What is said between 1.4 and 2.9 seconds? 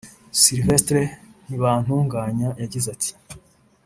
Ntibantunganya yagize